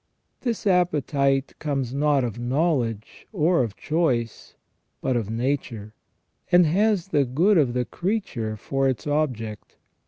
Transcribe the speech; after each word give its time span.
This 0.39 0.65
appetite 0.65 1.53
comes 1.59 1.93
not 1.93 2.23
of 2.23 2.39
knowledge, 2.39 3.27
or 3.31 3.61
of 3.61 3.75
choice, 3.75 4.55
but 4.99 5.15
of 5.15 5.29
nature, 5.29 5.93
and 6.51 6.65
has 6.65 7.09
the 7.09 7.23
good 7.23 7.59
of 7.59 7.75
the 7.75 7.85
creature 7.85 8.57
for 8.57 8.89
its 8.89 9.05
object. 9.05 9.75